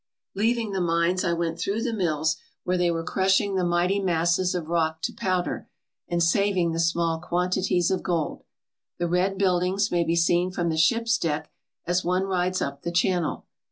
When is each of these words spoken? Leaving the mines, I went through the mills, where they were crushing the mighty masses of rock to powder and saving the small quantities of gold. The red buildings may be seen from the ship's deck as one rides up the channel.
Leaving 0.35 0.71
the 0.71 0.81
mines, 0.81 1.23
I 1.23 1.33
went 1.33 1.59
through 1.59 1.83
the 1.83 1.93
mills, 1.93 2.37
where 2.63 2.75
they 2.75 2.89
were 2.89 3.03
crushing 3.03 3.53
the 3.53 3.63
mighty 3.63 3.99
masses 3.99 4.55
of 4.55 4.67
rock 4.67 5.03
to 5.03 5.13
powder 5.13 5.69
and 6.07 6.23
saving 6.23 6.71
the 6.71 6.79
small 6.79 7.19
quantities 7.19 7.91
of 7.91 8.01
gold. 8.01 8.43
The 8.97 9.07
red 9.07 9.37
buildings 9.37 9.91
may 9.91 10.03
be 10.03 10.15
seen 10.15 10.49
from 10.49 10.69
the 10.69 10.75
ship's 10.77 11.19
deck 11.19 11.51
as 11.85 12.03
one 12.03 12.23
rides 12.23 12.63
up 12.63 12.81
the 12.81 12.91
channel. 12.91 13.45